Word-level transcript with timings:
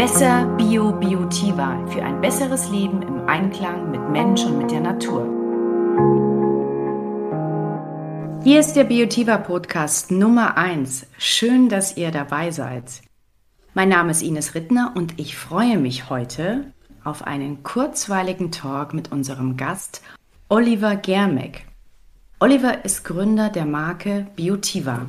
Besser 0.00 0.46
Bio 0.56 0.92
Biotiva 0.92 1.86
für 1.88 2.02
ein 2.02 2.22
besseres 2.22 2.70
Leben 2.70 3.02
im 3.02 3.28
Einklang 3.28 3.90
mit 3.90 4.00
Mensch 4.08 4.42
und 4.46 4.56
mit 4.56 4.70
der 4.70 4.80
Natur. 4.80 5.26
Hier 8.42 8.60
ist 8.60 8.72
der 8.76 8.84
Biotiva 8.84 9.36
Podcast 9.36 10.10
Nummer 10.10 10.56
1. 10.56 11.06
Schön, 11.18 11.68
dass 11.68 11.98
ihr 11.98 12.10
dabei 12.12 12.50
seid. 12.50 13.02
Mein 13.74 13.90
Name 13.90 14.12
ist 14.12 14.22
Ines 14.22 14.54
Rittner 14.54 14.94
und 14.96 15.20
ich 15.20 15.36
freue 15.36 15.76
mich 15.76 16.08
heute 16.08 16.72
auf 17.04 17.26
einen 17.26 17.62
kurzweiligen 17.62 18.52
Talk 18.52 18.94
mit 18.94 19.12
unserem 19.12 19.58
Gast 19.58 20.00
Oliver 20.48 20.96
Germeck. 20.96 21.66
Oliver 22.38 22.86
ist 22.86 23.04
Gründer 23.04 23.50
der 23.50 23.66
Marke 23.66 24.28
Biotiva. 24.34 25.08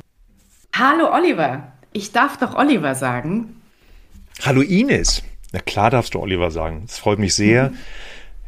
Hallo 0.76 1.10
Oliver, 1.14 1.72
ich 1.94 2.12
darf 2.12 2.36
doch 2.36 2.54
Oliver 2.56 2.94
sagen. 2.94 3.56
Hallo 4.40 4.60
Ines. 4.62 5.22
Na 5.52 5.60
klar 5.60 5.90
darfst 5.90 6.14
du 6.14 6.20
Oliver 6.20 6.50
sagen. 6.50 6.84
Es 6.86 6.98
freut 6.98 7.18
mich 7.18 7.34
sehr, 7.34 7.70
mhm. 7.70 7.76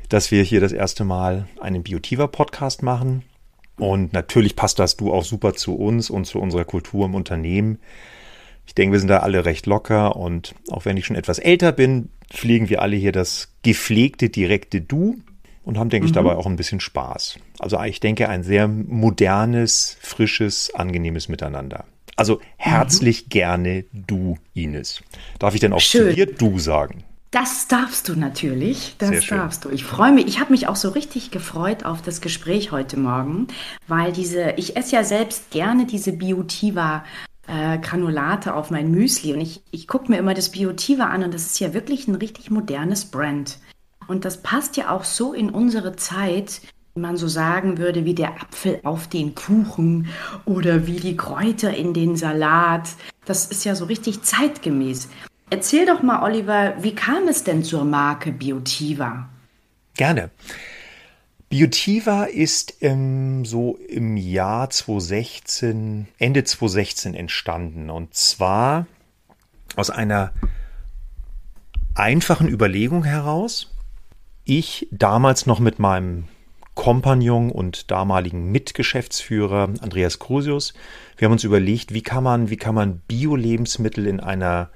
dass 0.08 0.30
wir 0.30 0.42
hier 0.42 0.60
das 0.60 0.72
erste 0.72 1.04
Mal 1.04 1.46
einen 1.60 1.82
Biotiva-Podcast 1.82 2.82
machen. 2.82 3.22
Und 3.76 4.12
natürlich 4.12 4.56
passt 4.56 4.78
das 4.78 4.96
du 4.96 5.12
auch 5.12 5.24
super 5.24 5.54
zu 5.54 5.76
uns 5.76 6.10
und 6.10 6.24
zu 6.24 6.40
unserer 6.40 6.64
Kultur 6.64 7.06
im 7.06 7.14
Unternehmen. 7.14 7.78
Ich 8.66 8.74
denke, 8.74 8.92
wir 8.92 8.98
sind 8.98 9.08
da 9.08 9.18
alle 9.18 9.44
recht 9.44 9.66
locker 9.66 10.16
und 10.16 10.54
auch 10.70 10.84
wenn 10.84 10.96
ich 10.96 11.06
schon 11.06 11.16
etwas 11.16 11.38
älter 11.38 11.70
bin, 11.70 12.08
pflegen 12.30 12.70
wir 12.70 12.82
alle 12.82 12.96
hier 12.96 13.12
das 13.12 13.52
gepflegte, 13.62 14.30
direkte 14.30 14.80
Du 14.80 15.18
und 15.64 15.78
haben, 15.78 15.90
denke 15.90 16.04
mhm. 16.04 16.08
ich, 16.08 16.12
dabei 16.12 16.36
auch 16.36 16.46
ein 16.46 16.56
bisschen 16.56 16.80
Spaß. 16.80 17.38
Also 17.58 17.80
ich 17.82 18.00
denke, 18.00 18.28
ein 18.28 18.42
sehr 18.42 18.68
modernes, 18.68 19.96
frisches, 20.00 20.74
angenehmes 20.74 21.28
Miteinander. 21.28 21.84
Also 22.16 22.40
herzlich 22.56 23.24
mhm. 23.24 23.28
gerne 23.28 23.84
du, 23.92 24.38
Ines. 24.54 25.00
Darf 25.38 25.54
ich 25.54 25.60
denn 25.60 25.72
auch 25.72 25.80
Schön. 25.80 26.10
zu 26.10 26.14
dir 26.14 26.26
du 26.26 26.58
sagen? 26.58 27.04
Das 27.30 27.66
darfst 27.66 28.08
du 28.08 28.14
natürlich. 28.14 28.94
Das 28.98 29.26
darfst 29.26 29.64
du. 29.64 29.70
Ich 29.70 29.84
freue 29.84 30.12
mich. 30.12 30.28
Ich 30.28 30.38
habe 30.38 30.52
mich 30.52 30.68
auch 30.68 30.76
so 30.76 30.90
richtig 30.90 31.32
gefreut 31.32 31.84
auf 31.84 32.00
das 32.00 32.20
Gespräch 32.20 32.70
heute 32.70 32.96
Morgen, 32.96 33.48
weil 33.88 34.12
diese, 34.12 34.52
ich 34.52 34.76
esse 34.76 34.94
ja 34.94 35.02
selbst 35.02 35.50
gerne 35.50 35.84
diese 35.84 36.12
Biotiva 36.12 37.04
äh, 37.48 37.78
Granulate 37.78 38.54
auf 38.54 38.70
mein 38.70 38.92
Müsli 38.92 39.32
und 39.32 39.40
ich, 39.40 39.62
ich 39.72 39.88
gucke 39.88 40.12
mir 40.12 40.18
immer 40.18 40.34
das 40.34 40.50
Biotiva 40.50 41.06
an 41.06 41.24
und 41.24 41.34
das 41.34 41.44
ist 41.44 41.58
ja 41.58 41.74
wirklich 41.74 42.06
ein 42.06 42.14
richtig 42.14 42.52
modernes 42.52 43.06
Brand. 43.06 43.58
Und 44.06 44.24
das 44.24 44.42
passt 44.42 44.76
ja 44.76 44.90
auch 44.90 45.02
so 45.04 45.32
in 45.32 45.50
unsere 45.50 45.96
Zeit, 45.96 46.60
man 46.96 47.16
so 47.16 47.26
sagen 47.26 47.78
würde, 47.78 48.04
wie 48.04 48.14
der 48.14 48.40
Apfel 48.40 48.78
auf 48.84 49.08
den 49.08 49.34
Kuchen 49.34 50.08
oder 50.44 50.86
wie 50.86 51.00
die 51.00 51.16
Kräuter 51.16 51.74
in 51.74 51.92
den 51.92 52.14
Salat. 52.14 52.90
Das 53.24 53.46
ist 53.46 53.64
ja 53.64 53.74
so 53.74 53.86
richtig 53.86 54.22
zeitgemäß. 54.22 55.08
Erzähl 55.50 55.86
doch 55.86 56.02
mal, 56.02 56.22
Oliver, 56.22 56.74
wie 56.80 56.94
kam 56.94 57.26
es 57.26 57.42
denn 57.42 57.64
zur 57.64 57.84
Marke 57.84 58.30
Biotiva? 58.30 59.28
Gerne. 59.96 60.30
Biotiva 61.48 62.24
ist 62.24 62.76
ähm, 62.80 63.44
so 63.44 63.76
im 63.88 64.16
Jahr 64.16 64.70
2016, 64.70 66.06
Ende 66.18 66.44
2016 66.44 67.14
entstanden. 67.14 67.90
Und 67.90 68.14
zwar 68.14 68.86
aus 69.74 69.90
einer 69.90 70.32
einfachen 71.96 72.48
Überlegung 72.48 73.02
heraus. 73.02 73.72
Ich 74.44 74.86
damals 74.92 75.46
noch 75.46 75.58
mit 75.58 75.80
meinem 75.80 76.28
Kompagnon 76.84 77.50
und 77.50 77.90
damaligen 77.90 78.52
Mitgeschäftsführer 78.52 79.70
Andreas 79.80 80.18
Crusius. 80.18 80.74
Wir 81.16 81.24
haben 81.24 81.32
uns 81.32 81.42
überlegt, 81.42 81.94
wie 81.94 82.02
kann 82.02 82.22
man, 82.22 82.50
wie 82.50 82.58
kann 82.58 82.74
man 82.74 82.98
Bio-Lebensmittel 83.08 84.06
in 84.06 84.20
einer 84.20 84.68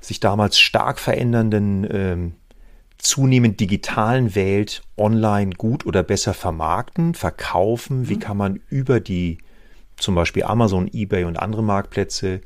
sich 0.00 0.18
damals 0.18 0.58
stark 0.58 0.98
verändernden, 0.98 1.86
ähm, 1.92 2.32
zunehmend 2.96 3.60
digitalen 3.60 4.34
Welt 4.34 4.82
online 4.96 5.52
gut 5.52 5.86
oder 5.86 6.02
besser 6.02 6.34
vermarkten, 6.34 7.14
verkaufen? 7.14 8.00
Mhm. 8.00 8.08
Wie 8.08 8.18
kann 8.18 8.36
man 8.36 8.58
über 8.68 8.98
die 8.98 9.38
zum 9.96 10.16
Beispiel 10.16 10.42
Amazon, 10.42 10.90
eBay 10.92 11.22
und 11.22 11.38
andere 11.38 11.62
Marktplätze 11.62 12.40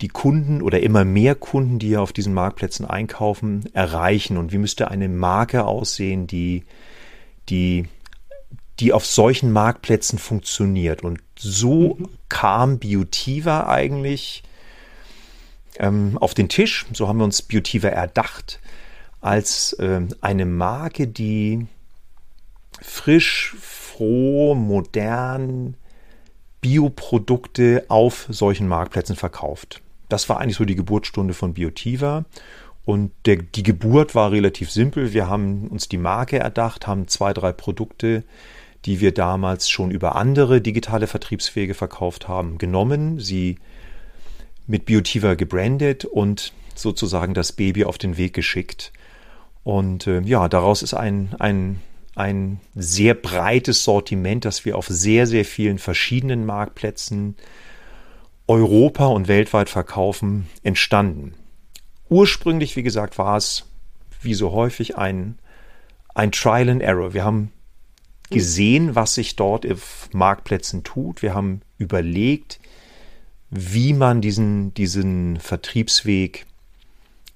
die 0.00 0.08
Kunden 0.08 0.60
oder 0.60 0.80
immer 0.80 1.04
mehr 1.04 1.36
Kunden, 1.36 1.78
die 1.78 1.90
ja 1.90 2.00
auf 2.00 2.12
diesen 2.12 2.34
Marktplätzen 2.34 2.84
einkaufen, 2.84 3.66
erreichen? 3.74 4.38
Und 4.38 4.50
wie 4.50 4.58
müsste 4.58 4.90
eine 4.90 5.08
Marke 5.08 5.66
aussehen, 5.66 6.26
die, 6.26 6.64
die 7.48 7.86
die 8.80 8.92
auf 8.92 9.06
solchen 9.06 9.52
Marktplätzen 9.52 10.18
funktioniert. 10.18 11.02
Und 11.02 11.20
so 11.38 11.96
mhm. 11.96 12.08
kam 12.28 12.78
Biotiva 12.78 13.68
eigentlich 13.68 14.42
ähm, 15.78 16.18
auf 16.18 16.34
den 16.34 16.48
Tisch. 16.48 16.86
So 16.92 17.08
haben 17.08 17.18
wir 17.18 17.24
uns 17.24 17.42
Biotiva 17.42 17.88
erdacht 17.88 18.60
als 19.20 19.76
ähm, 19.80 20.08
eine 20.20 20.44
Marke, 20.44 21.06
die 21.06 21.66
frisch, 22.82 23.54
froh, 23.60 24.54
modern 24.54 25.76
Bioprodukte 26.60 27.84
auf 27.88 28.26
solchen 28.28 28.68
Marktplätzen 28.68 29.16
verkauft. 29.16 29.80
Das 30.08 30.28
war 30.28 30.40
eigentlich 30.40 30.56
so 30.56 30.64
die 30.64 30.76
Geburtsstunde 30.76 31.34
von 31.34 31.54
Biotiva. 31.54 32.24
Und 32.84 33.12
der, 33.24 33.36
die 33.36 33.62
Geburt 33.62 34.14
war 34.14 34.30
relativ 34.30 34.70
simpel. 34.70 35.14
Wir 35.14 35.28
haben 35.28 35.68
uns 35.68 35.88
die 35.88 35.96
Marke 35.96 36.38
erdacht, 36.38 36.86
haben 36.86 37.08
zwei, 37.08 37.32
drei 37.32 37.52
Produkte 37.52 38.24
die 38.84 39.00
wir 39.00 39.12
damals 39.12 39.70
schon 39.70 39.90
über 39.90 40.16
andere 40.16 40.60
digitale 40.60 41.06
Vertriebswege 41.06 41.74
verkauft 41.74 42.28
haben, 42.28 42.58
genommen, 42.58 43.18
sie 43.18 43.58
mit 44.66 44.84
Biotiva 44.84 45.34
gebrandet 45.34 46.04
und 46.04 46.52
sozusagen 46.74 47.34
das 47.34 47.52
Baby 47.52 47.84
auf 47.84 47.98
den 47.98 48.16
Weg 48.16 48.34
geschickt. 48.34 48.92
Und 49.62 50.06
äh, 50.06 50.20
ja, 50.20 50.48
daraus 50.48 50.82
ist 50.82 50.94
ein, 50.94 51.34
ein, 51.38 51.80
ein 52.14 52.60
sehr 52.74 53.14
breites 53.14 53.84
Sortiment, 53.84 54.44
das 54.44 54.64
wir 54.64 54.76
auf 54.76 54.86
sehr, 54.88 55.26
sehr 55.26 55.44
vielen 55.44 55.78
verschiedenen 55.78 56.44
Marktplätzen 56.44 57.36
Europa 58.46 59.06
und 59.06 59.28
weltweit 59.28 59.70
verkaufen, 59.70 60.48
entstanden. 60.62 61.32
Ursprünglich, 62.10 62.76
wie 62.76 62.82
gesagt, 62.82 63.16
war 63.16 63.38
es, 63.38 63.64
wie 64.20 64.34
so 64.34 64.52
häufig, 64.52 64.98
ein, 64.98 65.38
ein 66.14 66.30
Trial 66.32 66.68
and 66.68 66.82
Error. 66.82 67.14
Wir 67.14 67.24
haben 67.24 67.50
gesehen, 68.30 68.94
was 68.94 69.14
sich 69.14 69.36
dort 69.36 69.70
auf 69.70 70.08
Marktplätzen 70.12 70.82
tut. 70.82 71.22
Wir 71.22 71.34
haben 71.34 71.60
überlegt, 71.78 72.58
wie 73.50 73.92
man 73.92 74.20
diesen, 74.20 74.74
diesen 74.74 75.38
Vertriebsweg 75.38 76.46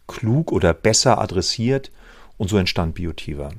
klug 0.07 0.51
oder 0.53 0.75
besser 0.75 1.19
adressiert. 1.21 1.91
Und 2.37 2.49
so 2.49 2.57
entstand 2.57 2.95
Biotiva. 2.95 3.51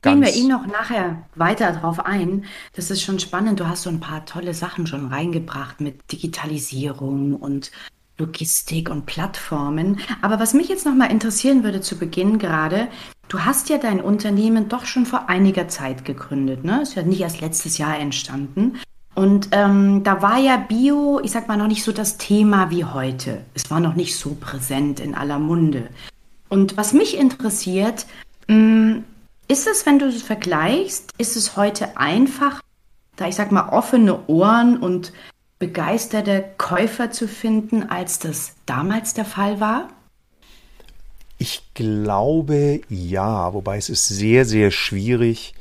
Gehen 0.00 0.22
wir 0.22 0.34
ihn 0.34 0.48
noch 0.48 0.66
nachher 0.66 1.26
weiter 1.34 1.72
drauf 1.72 2.00
ein. 2.00 2.46
Das 2.72 2.90
ist 2.90 3.02
schon 3.02 3.20
spannend. 3.20 3.60
Du 3.60 3.68
hast 3.68 3.82
so 3.82 3.90
ein 3.90 4.00
paar 4.00 4.24
tolle 4.24 4.54
Sachen 4.54 4.86
schon 4.86 5.08
reingebracht 5.08 5.80
mit 5.80 6.10
Digitalisierung 6.10 7.36
und 7.36 7.70
Logistik 8.16 8.88
und 8.88 9.04
Plattformen. 9.04 10.00
Aber 10.22 10.40
was 10.40 10.54
mich 10.54 10.68
jetzt 10.68 10.86
noch 10.86 10.94
mal 10.94 11.10
interessieren 11.10 11.62
würde 11.62 11.82
zu 11.82 11.98
Beginn 11.98 12.38
gerade, 12.38 12.88
du 13.32 13.44
hast 13.44 13.70
ja 13.70 13.78
dein 13.78 14.02
Unternehmen 14.02 14.68
doch 14.68 14.84
schon 14.84 15.06
vor 15.06 15.30
einiger 15.30 15.66
Zeit 15.66 16.04
gegründet, 16.04 16.64
ne? 16.64 16.82
Ist 16.82 16.94
ja 16.94 17.02
nicht 17.02 17.22
erst 17.22 17.40
letztes 17.40 17.78
Jahr 17.78 17.98
entstanden. 17.98 18.78
Und 19.14 19.48
ähm, 19.52 20.04
da 20.04 20.20
war 20.20 20.38
ja 20.38 20.56
Bio, 20.58 21.20
ich 21.22 21.32
sag 21.32 21.48
mal, 21.48 21.56
noch 21.56 21.66
nicht 21.66 21.82
so 21.82 21.92
das 21.92 22.18
Thema 22.18 22.70
wie 22.70 22.84
heute. 22.84 23.42
Es 23.54 23.70
war 23.70 23.80
noch 23.80 23.94
nicht 23.94 24.16
so 24.16 24.36
präsent 24.38 25.00
in 25.00 25.14
aller 25.14 25.38
Munde. 25.38 25.88
Und 26.48 26.76
was 26.76 26.92
mich 26.92 27.16
interessiert, 27.16 28.06
hm, 28.48 29.04
ist 29.48 29.66
es, 29.66 29.86
wenn 29.86 29.98
du 29.98 30.06
es 30.06 30.22
vergleichst, 30.22 31.10
ist 31.16 31.36
es 31.36 31.56
heute 31.56 31.96
einfach, 31.96 32.60
da 33.16 33.28
ich 33.28 33.34
sag 33.34 33.50
mal 33.50 33.70
offene 33.70 34.28
Ohren 34.28 34.76
und 34.76 35.12
begeisterte 35.58 36.44
Käufer 36.58 37.10
zu 37.10 37.28
finden, 37.28 37.84
als 37.84 38.18
das 38.18 38.54
damals 38.66 39.14
der 39.14 39.24
Fall 39.24 39.60
war? 39.60 39.88
Ich 41.42 41.74
glaube 41.74 42.82
ja, 42.88 43.52
wobei 43.52 43.76
es 43.76 43.88
ist 43.88 44.06
sehr, 44.06 44.44
sehr 44.44 44.70
schwierig, 44.70 45.54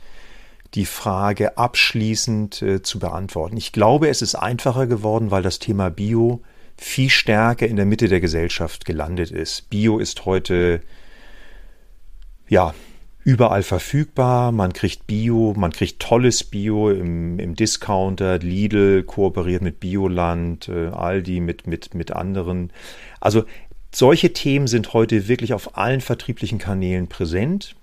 die 0.76 0.86
Frage 0.86 1.58
abschließend 1.58 2.62
äh, 2.62 2.82
zu 2.84 3.00
beantworten. 3.00 3.58
Ich 3.58 3.72
glaube, 3.72 4.08
es 4.08 4.22
ist 4.22 4.36
einfacher 4.36 4.86
geworden, 4.86 5.32
weil 5.32 5.42
das 5.42 5.58
Thema 5.58 5.90
Bio 5.90 6.44
viel 6.78 7.10
stärker 7.10 7.68
in 7.68 7.78
der 7.78 7.88
Mitte 7.88 8.10
der 8.10 8.20
Gesellschaft 8.20 8.86
gelandet 8.86 9.32
ist. 9.32 9.72
Bio 9.72 9.98
ist 9.98 10.26
heute 10.26 10.82
ja 12.48 12.76
überall 13.24 13.64
verfügbar. 13.64 14.52
Man 14.52 14.74
kriegt 14.74 15.08
Bio, 15.08 15.56
man 15.58 15.72
kriegt 15.72 16.00
tolles 16.00 16.44
Bio 16.44 16.92
im, 16.92 17.40
im 17.40 17.56
Discounter. 17.56 18.38
Lidl 18.38 19.02
kooperiert 19.02 19.64
mit 19.64 19.80
Bioland, 19.80 20.70
äh, 20.70 20.90
Aldi 20.90 21.40
mit, 21.40 21.66
mit, 21.66 21.96
mit 21.96 22.12
anderen. 22.12 22.72
Also 23.20 23.46
solche 23.94 24.34
Themen 24.34 24.68
sind 24.68 24.94
heute 24.94 25.28
wirklich 25.28 25.54
auf 25.54 25.78
allen 25.78 26.02
vertrieblichen 26.02 26.60
Kanälen 26.60 27.08
präsent. 27.08 27.76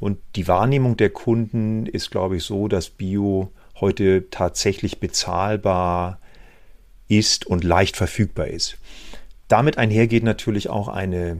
Und 0.00 0.18
die 0.36 0.46
Wahrnehmung 0.46 0.96
der 0.96 1.10
Kunden 1.10 1.86
ist, 1.86 2.10
glaube 2.10 2.36
ich, 2.36 2.44
so, 2.44 2.68
dass 2.68 2.90
Bio 2.90 3.50
heute 3.80 4.30
tatsächlich 4.30 5.00
bezahlbar 5.00 6.20
ist 7.08 7.46
und 7.46 7.64
leicht 7.64 7.96
verfügbar 7.96 8.48
ist. 8.48 8.76
Damit 9.48 9.78
einhergeht 9.78 10.24
natürlich 10.24 10.68
auch 10.68 10.88
eine 10.88 11.38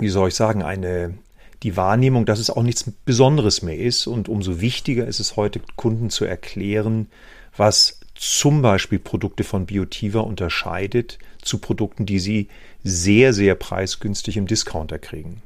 wie 0.00 0.08
soll 0.08 0.28
ich 0.28 0.34
sagen, 0.34 0.62
eine, 0.62 1.14
die 1.62 1.76
Wahrnehmung, 1.76 2.24
dass 2.24 2.38
es 2.38 2.50
auch 2.50 2.62
nichts 2.62 2.90
Besonderes 3.04 3.62
mehr 3.62 3.78
ist. 3.78 4.06
Und 4.06 4.28
umso 4.28 4.60
wichtiger 4.60 5.06
ist 5.06 5.20
es 5.20 5.36
heute, 5.36 5.60
Kunden 5.76 6.10
zu 6.10 6.24
erklären, 6.24 7.08
was 7.56 8.00
zum 8.18 8.62
Beispiel 8.62 8.98
Produkte 8.98 9.44
von 9.44 9.66
Biotiva 9.66 10.20
unterscheidet 10.20 11.18
zu 11.40 11.58
Produkten, 11.58 12.04
die 12.04 12.18
sie 12.18 12.48
sehr, 12.82 13.32
sehr 13.32 13.54
preisgünstig 13.54 14.36
im 14.36 14.46
Discounter 14.46 14.98
kriegen. 14.98 15.40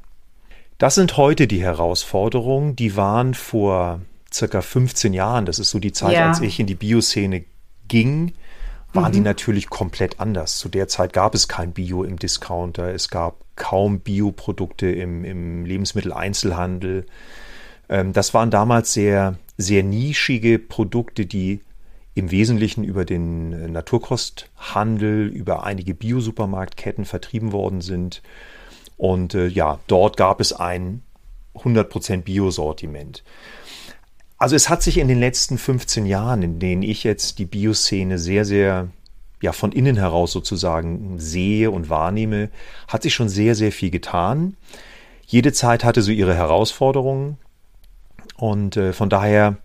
Das 0.79 0.95
sind 0.95 1.17
heute 1.19 1.47
die 1.47 1.63
Herausforderungen, 1.63 2.75
die 2.75 2.97
waren 2.97 3.35
vor 3.35 4.01
circa 4.33 4.63
15 4.63 5.13
Jahren, 5.13 5.45
das 5.45 5.59
ist 5.59 5.71
so 5.71 5.79
die 5.79 5.93
Zeit, 5.93 6.15
ja. 6.15 6.29
als 6.29 6.41
ich 6.41 6.59
in 6.59 6.67
die 6.67 6.75
Bioszene 6.75 7.45
ging, 7.89 8.33
waren 8.95 9.11
mhm. 9.11 9.17
die 9.17 9.21
natürlich 9.21 9.69
komplett 9.69 10.19
anders. 10.19 10.59
Zu 10.59 10.71
der 10.71 10.89
Zeit 10.89 11.13
gab 11.13 11.35
es 11.35 11.49
kein 11.49 11.73
Bio 11.73 12.05
im 12.05 12.19
Discounter, 12.19 12.93
es 12.95 13.11
gab 13.11 13.37
kaum 13.55 14.01
Bioprodukte 14.01 14.91
im, 14.91 15.25
im 15.25 15.67
Lebensmitteleinzelhandel. 15.67 17.05
Ähm, 17.91 18.15
das 18.15 18.33
waren 18.33 18.51
damals 18.51 18.95
sehr, 18.95 19.39
sehr 19.59 19.83
nischige 19.83 20.59
Produkte, 20.59 21.27
die 21.27 21.61
im 22.15 22.31
Wesentlichen 22.31 22.85
über 22.85 23.05
den 23.05 23.53
äh, 23.53 23.69
Naturkosthandel, 23.69 25.29
über 25.29 25.65
einige 25.65 25.95
Biosupermarktketten 25.95 27.05
vertrieben 27.05 27.53
worden 27.53 27.81
sind. 27.81 28.23
Und 28.97 29.35
äh, 29.35 29.47
ja, 29.47 29.79
dort 29.87 30.17
gab 30.17 30.41
es 30.41 30.53
ein 30.53 31.03
100% 31.55 32.23
Biosortiment. 32.23 33.23
Also 34.39 34.57
es 34.57 34.69
hat 34.69 34.83
sich 34.83 34.99
in 34.99 35.09
den 35.09 35.21
letzten 35.21 35.57
15 35.57 36.05
Jahren, 36.05 36.43
in 36.43 36.59
denen 36.59 36.83
ich 36.83 37.05
jetzt 37.05 37.39
die 37.39 37.45
Bioszene 37.45 38.19
sehr, 38.19 38.45
sehr 38.45 38.89
ja 39.41 39.53
von 39.53 39.73
innen 39.73 39.97
heraus 39.97 40.33
sozusagen 40.33 41.19
sehe 41.19 41.71
und 41.71 41.91
wahrnehme, 41.91 42.51
hat 42.89 43.03
sich 43.03 43.15
schon 43.15 43.29
sehr, 43.29 43.55
sehr 43.55 43.73
viel 43.73 43.91
getan. 43.91 44.57
Jede 45.27 45.53
Zeit 45.53 45.85
hatte 45.85 46.03
so 46.03 46.13
ihre 46.13 46.35
Herausforderungen 46.35 47.39
und 48.37 48.77
äh, 48.77 48.93
von 48.93 49.09
daher 49.09 49.57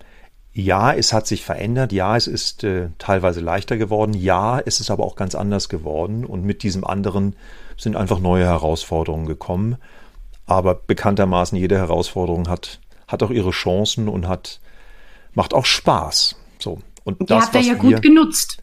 ja, 0.57 0.91
es 0.91 1.13
hat 1.13 1.27
sich 1.27 1.45
verändert, 1.45 1.91
ja, 1.91 2.17
es 2.17 2.25
ist 2.25 2.63
äh, 2.63 2.89
teilweise 2.97 3.41
leichter 3.41 3.77
geworden, 3.77 4.15
ja, 4.15 4.59
es 4.59 4.79
ist 4.79 4.89
aber 4.89 5.03
auch 5.03 5.15
ganz 5.15 5.35
anders 5.35 5.69
geworden 5.69 6.25
und 6.25 6.43
mit 6.43 6.63
diesem 6.63 6.83
anderen 6.83 7.35
sind 7.77 7.95
einfach 7.95 8.19
neue 8.19 8.45
Herausforderungen 8.45 9.27
gekommen. 9.27 9.77
Aber 10.47 10.73
bekanntermaßen 10.73 11.59
jede 11.59 11.77
Herausforderung 11.77 12.49
hat, 12.49 12.79
hat 13.07 13.21
auch 13.21 13.29
ihre 13.29 13.51
Chancen 13.51 14.07
und 14.07 14.27
hat 14.27 14.59
macht 15.35 15.53
auch 15.53 15.65
Spaß. 15.65 16.37
So. 16.57 16.79
Und 17.03 17.21
die 17.21 17.25
das, 17.27 17.45
habt 17.45 17.55
ihr 17.55 17.61
ja 17.61 17.73
gut 17.75 18.01
genutzt. 18.01 18.57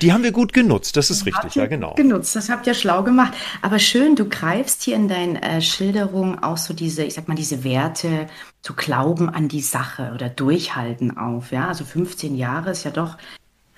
Die 0.00 0.12
haben 0.12 0.22
wir 0.22 0.32
gut 0.32 0.52
genutzt, 0.52 0.96
das 0.96 1.10
ist 1.10 1.26
richtig, 1.26 1.54
ja 1.54 1.66
genau. 1.66 1.94
Genutzt, 1.94 2.34
das 2.34 2.48
habt 2.48 2.66
ihr 2.66 2.74
schlau 2.74 3.02
gemacht. 3.02 3.34
Aber 3.62 3.78
schön, 3.78 4.16
du 4.16 4.28
greifst 4.28 4.82
hier 4.82 4.96
in 4.96 5.08
deinen 5.08 5.36
äh, 5.36 5.60
Schilderungen 5.60 6.38
auch 6.38 6.56
so 6.56 6.72
diese, 6.74 7.04
ich 7.04 7.14
sag 7.14 7.28
mal, 7.28 7.34
diese 7.34 7.62
Werte, 7.64 8.26
zu 8.62 8.74
glauben 8.74 9.28
an 9.28 9.48
die 9.48 9.60
Sache 9.60 10.10
oder 10.14 10.28
durchhalten 10.28 11.16
auf. 11.16 11.52
Ja, 11.52 11.68
also 11.68 11.84
15 11.84 12.36
Jahre 12.36 12.70
ist 12.70 12.84
ja 12.84 12.90
doch 12.90 13.16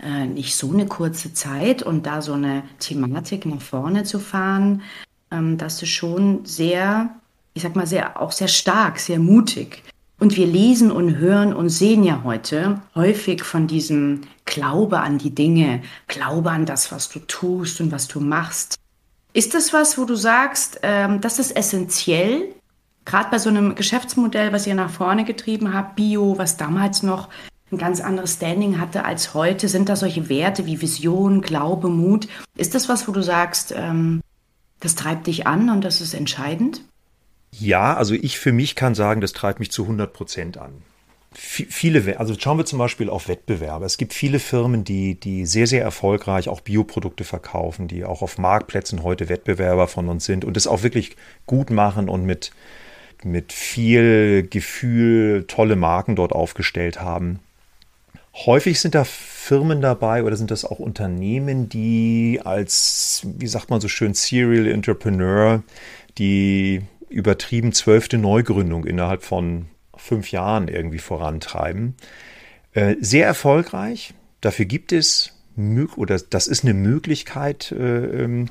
äh, 0.01 0.27
nicht 0.27 0.55
so 0.57 0.73
eine 0.73 0.87
kurze 0.87 1.35
Zeit 1.35 1.83
und 1.83 2.07
da 2.07 2.23
so 2.23 2.33
eine 2.33 2.63
Thematik 2.79 3.45
nach 3.45 3.61
vorne 3.61 4.05
zu 4.05 4.19
fahren, 4.19 4.83
ähm, 5.31 5.59
das 5.59 5.83
ist 5.83 5.91
schon 5.91 6.45
sehr, 6.45 7.11
ich 7.55 7.63
sag 7.63 7.77
mal, 7.77 7.87
sehr, 7.87 8.21
auch 8.21 8.33
sehr 8.33 8.49
stark, 8.49 8.99
sehr 8.99 9.19
mutig. 9.19 9.83
Und 10.21 10.37
wir 10.37 10.47
lesen 10.47 10.91
und 10.91 11.17
hören 11.17 11.53
und 11.53 11.69
sehen 11.69 12.03
ja 12.03 12.23
heute 12.25 12.81
häufig 12.95 13.45
von 13.45 13.69
diesem 13.69 14.23
Glaube 14.47 15.01
an 15.01 15.19
die 15.19 15.35
Dinge, 15.35 15.83
Glaube 16.09 16.51
an 16.51 16.67
das, 16.67 16.91
was 16.91 17.09
du 17.09 17.21
tust 17.21 17.81
und 17.81 17.93
was 17.93 18.09
du 18.09 18.21
machst. 18.21 18.77
Ist 19.33 19.55
das 19.55 19.73
was, 19.73 19.97
wo 19.97 20.05
du 20.05 20.17
sagst, 20.17 20.81
ähm, 20.83 21.21
das 21.21 21.39
ist 21.39 21.55
essentiell, 21.57 22.49
gerade 23.05 23.31
bei 23.31 23.39
so 23.39 23.49
einem 23.49 23.75
Geschäftsmodell, 23.75 24.53
was 24.53 24.67
ihr 24.67 24.75
nach 24.75 24.91
vorne 24.91 25.25
getrieben 25.25 25.73
habt, 25.73 25.95
Bio, 25.95 26.37
was 26.37 26.57
damals 26.57 27.03
noch 27.03 27.29
ein 27.71 27.79
ganz 27.79 28.01
anderes 28.01 28.35
Standing 28.35 28.81
hatte 28.81 29.05
als 29.05 29.35
heute, 29.35 29.69
sind 29.69 29.89
da 29.89 29.97
solche 29.97 30.29
Werte 30.29 30.67
wie 30.67 30.81
Vision, 30.81 31.43
Glaube, 31.43 31.89
Mut? 31.89 32.27
Ist 32.57 32.75
das 32.75 32.89
was, 32.89 33.07
wo 33.07 33.13
du 33.13 33.23
sagst, 33.23 33.73
ähm, 33.77 34.21
das 34.81 34.95
treibt 34.95 35.27
dich 35.27 35.47
an 35.47 35.71
und 35.71 35.85
das 35.85 36.01
ist 36.01 36.15
entscheidend? 36.15 36.83
Ja, 37.51 37.95
also 37.97 38.15
ich 38.15 38.39
für 38.39 38.53
mich 38.53 38.75
kann 38.75 38.95
sagen, 38.95 39.21
das 39.21 39.33
treibt 39.33 39.61
mich 39.61 39.71
zu 39.71 39.83
100 39.83 40.13
Prozent 40.13 40.59
an. 40.59 40.83
Viele, 41.31 42.19
also 42.19 42.35
schauen 42.39 42.57
wir 42.57 42.65
zum 42.65 42.79
Beispiel 42.79 43.11
auf 43.11 43.29
Wettbewerbe. 43.29 43.85
Es 43.85 43.99
gibt 43.99 44.15
viele 44.15 44.39
Firmen, 44.39 44.83
die, 44.83 45.15
die 45.15 45.45
sehr, 45.45 45.67
sehr 45.67 45.83
erfolgreich 45.83 46.49
auch 46.49 46.63
Bioprodukte 46.63 47.23
verkaufen, 47.23 47.87
die 47.87 48.05
auch 48.05 48.23
auf 48.23 48.39
Marktplätzen 48.39 49.03
heute 49.03 49.29
Wettbewerber 49.29 49.89
von 49.89 50.09
uns 50.09 50.25
sind 50.25 50.45
und 50.45 50.57
es 50.57 50.67
auch 50.67 50.83
wirklich 50.83 51.17
gut 51.47 51.71
machen 51.71 52.09
und 52.09 52.25
mit, 52.25 52.51
mit 53.23 53.53
viel 53.53 54.49
Gefühl 54.49 55.45
tolle 55.47 55.77
Marken 55.77 56.17
dort 56.17 56.33
aufgestellt 56.33 57.01
haben. 57.01 57.41
Häufig 58.47 58.81
sind 58.81 58.95
da 58.95 59.05
Firmen 59.05 59.81
dabei 59.81 60.25
oder 60.25 60.37
sind 60.37 60.51
das 60.51 60.65
auch 60.65 60.79
Unternehmen, 60.79 61.69
die 61.69 62.41
als, 62.43 63.23
wie 63.25 63.49
sagt 63.49 63.69
man 63.69 63.81
so 63.81 63.89
schön, 63.89 64.15
Serial 64.15 64.67
Entrepreneur, 64.67 65.63
die 66.17 66.83
übertrieben 67.09 67.73
zwölfte 67.73 68.19
Neugründung 68.19 68.85
innerhalb 68.85 69.23
von 69.23 69.67
fünf 69.97 70.31
Jahren 70.31 70.69
irgendwie 70.69 70.99
vorantreiben. 70.99 71.97
Äh, 72.73 72.97
sehr 73.01 73.27
erfolgreich. 73.27 74.15
Dafür 74.41 74.67
gibt 74.67 74.93
es 74.93 75.35
oder 75.97 76.19
das 76.19 76.47
ist 76.47 76.65
eine 76.65 76.75
Möglichkeit. 76.75 77.73
Äh, 77.73 78.25
ähm, 78.25 78.49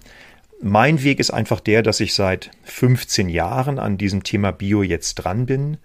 mein 0.62 1.04
Weg 1.04 1.20
ist 1.20 1.32
einfach 1.32 1.60
der, 1.60 1.84
dass 1.84 2.00
ich 2.00 2.14
seit 2.14 2.52
15 2.64 3.30
Jahren 3.30 3.80
an 3.80 3.98
diesem 3.98 4.24
Thema 4.24 4.52
Bio 4.52 4.84
jetzt 4.84 5.16
dran 5.16 5.46
bin 5.46 5.78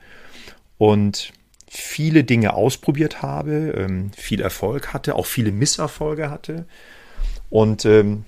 und 0.78 1.32
viele 1.68 2.24
Dinge 2.24 2.54
ausprobiert 2.54 3.22
habe, 3.22 3.74
ähm, 3.76 4.10
viel 4.16 4.40
Erfolg 4.40 4.92
hatte, 4.92 5.14
auch 5.14 5.26
viele 5.26 5.52
Misserfolge 5.52 6.30
hatte 6.30 6.66
und 7.50 7.84
ähm, 7.84 8.24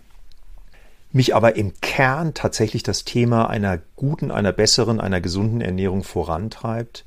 mich 1.15 1.35
aber 1.35 1.55
im 1.55 1.73
Kern 1.81 2.35
tatsächlich 2.35 2.83
das 2.83 3.05
Thema 3.05 3.49
einer 3.49 3.79
guten, 3.95 4.33
einer 4.33 4.53
besseren, 4.53 5.01
einer 5.01 5.21
gesunden 5.21 5.61
Ernährung 5.61 6.03
vorantreibt 6.03 7.05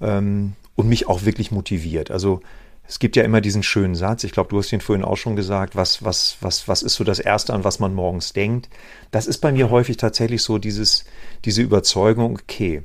ähm, 0.00 0.54
und 0.74 0.88
mich 0.88 1.06
auch 1.06 1.24
wirklich 1.24 1.52
motiviert. 1.52 2.10
Also 2.10 2.40
es 2.88 2.98
gibt 2.98 3.14
ja 3.14 3.22
immer 3.22 3.40
diesen 3.40 3.62
schönen 3.62 3.94
Satz, 3.94 4.24
ich 4.24 4.32
glaube, 4.32 4.50
du 4.50 4.58
hast 4.58 4.72
ihn 4.72 4.80
vorhin 4.80 5.04
auch 5.04 5.16
schon 5.16 5.36
gesagt, 5.36 5.76
was, 5.76 6.02
was, 6.02 6.38
was, 6.40 6.66
was 6.66 6.82
ist 6.82 6.94
so 6.94 7.04
das 7.04 7.20
Erste, 7.20 7.54
an 7.54 7.62
was 7.62 7.78
man 7.78 7.94
morgens 7.94 8.32
denkt? 8.32 8.68
Das 9.12 9.28
ist 9.28 9.38
bei 9.38 9.52
mir 9.52 9.70
häufig 9.70 9.98
tatsächlich 9.98 10.42
so 10.42 10.58
dieses, 10.58 11.04
diese 11.44 11.62
Überzeugung, 11.62 12.38
okay, 12.42 12.82